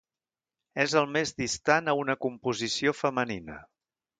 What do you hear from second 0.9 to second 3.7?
el més distant a una composició femenina.